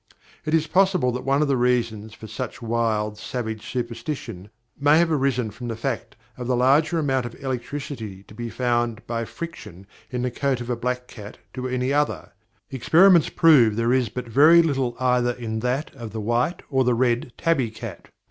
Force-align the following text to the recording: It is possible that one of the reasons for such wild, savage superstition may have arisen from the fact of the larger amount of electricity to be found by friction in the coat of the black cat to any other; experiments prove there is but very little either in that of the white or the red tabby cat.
It 0.45 0.55
is 0.55 0.65
possible 0.65 1.11
that 1.11 1.23
one 1.23 1.43
of 1.43 1.47
the 1.47 1.55
reasons 1.55 2.15
for 2.15 2.25
such 2.25 2.59
wild, 2.59 3.19
savage 3.19 3.63
superstition 3.71 4.49
may 4.79 4.97
have 4.97 5.11
arisen 5.11 5.51
from 5.51 5.67
the 5.67 5.75
fact 5.75 6.15
of 6.37 6.47
the 6.47 6.55
larger 6.55 6.97
amount 6.97 7.27
of 7.27 7.35
electricity 7.35 8.23
to 8.23 8.33
be 8.33 8.49
found 8.49 9.05
by 9.05 9.25
friction 9.25 9.85
in 10.09 10.23
the 10.23 10.31
coat 10.31 10.59
of 10.59 10.65
the 10.65 10.75
black 10.75 11.05
cat 11.05 11.37
to 11.53 11.67
any 11.67 11.93
other; 11.93 12.31
experiments 12.71 13.29
prove 13.29 13.75
there 13.75 13.93
is 13.93 14.09
but 14.09 14.27
very 14.27 14.63
little 14.63 14.97
either 14.99 15.33
in 15.33 15.59
that 15.59 15.93
of 15.93 16.13
the 16.13 16.19
white 16.21 16.63
or 16.71 16.83
the 16.83 16.95
red 16.95 17.31
tabby 17.37 17.69
cat. 17.69 18.07